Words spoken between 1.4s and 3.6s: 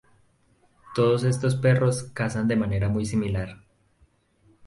perros cazan de manera muy similar.